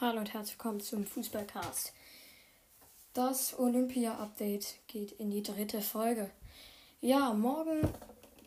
[0.00, 1.92] Hallo und herzlich willkommen zum Fußballcast.
[3.14, 6.30] Das Olympia-Update geht in die dritte Folge.
[7.00, 7.80] Ja, morgen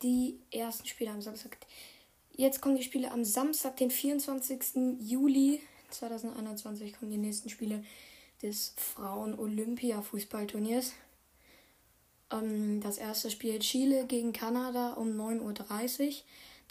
[0.02, 1.58] die ersten Spiele am Samstag.
[2.34, 4.96] Jetzt kommen die Spiele am Samstag, den 24.
[5.00, 5.60] Juli
[5.90, 7.84] 2021, kommen die nächsten Spiele
[8.40, 10.94] des Frauen-Olympia-Fußballturniers.
[12.30, 16.14] Ähm, das erste Spiel Chile gegen Kanada um 9.30 Uhr.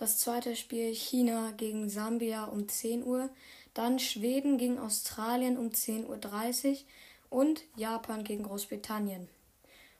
[0.01, 3.29] Das zweite Spiel China gegen Sambia um 10 Uhr.
[3.75, 6.77] Dann Schweden gegen Australien um 10.30 Uhr
[7.29, 9.29] und Japan gegen Großbritannien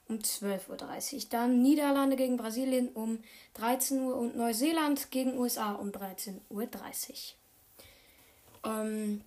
[0.07, 1.21] um 12.30 Uhr.
[1.29, 3.19] Dann Niederlande gegen Brasilien um
[3.53, 8.71] 13 Uhr und Neuseeland gegen USA um 13.30 Uhr.
[8.71, 9.21] Ähm,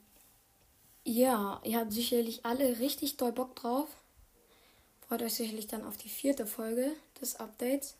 [1.05, 3.87] ja, ihr habt sicherlich alle richtig doll Bock drauf.
[5.07, 7.95] Freut euch sicherlich dann auf die vierte Folge des Updates,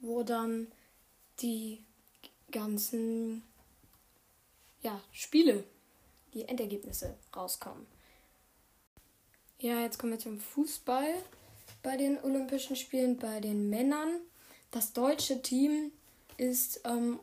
[0.00, 0.68] wo dann
[1.40, 1.82] die
[2.50, 3.42] ganzen
[4.82, 5.64] ja, Spiele,
[6.34, 7.86] die Endergebnisse rauskommen.
[9.60, 11.14] Ja, jetzt kommen wir zum Fußball
[11.82, 14.20] bei den Olympischen Spielen bei den Männern.
[14.70, 15.90] Das deutsche Team
[16.36, 17.18] ist ähm,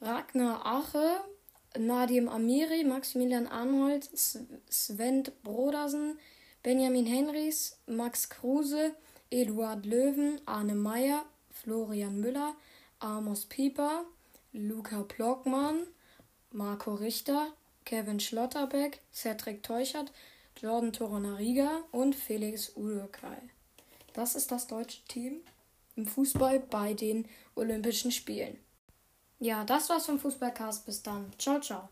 [0.00, 1.20] Ragnar Ache,
[1.78, 6.18] Nadim Amiri, Maximilian Arnold, Sven Brodersen,
[6.62, 8.94] Benjamin Henrys, Max Kruse,
[9.30, 12.54] Eduard Löwen, Arne Meyer, Florian Müller,
[12.98, 14.04] Amos Pieper,
[14.52, 15.86] Luca Plockmann,
[16.50, 17.52] Marco Richter,
[17.84, 20.12] Kevin Schlotterbeck, Cedric Teuchert,
[20.60, 23.42] Jordan Toronariga und Felix Urukai.
[24.12, 25.40] Das ist das deutsche Team
[25.96, 28.58] im Fußball bei den Olympischen Spielen.
[29.40, 30.86] Ja, das war's vom Fußballcast.
[30.86, 31.32] Bis dann.
[31.38, 31.88] Ciao, ciao.